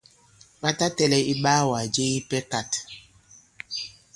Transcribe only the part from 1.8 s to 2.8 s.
je ipɛ kāt.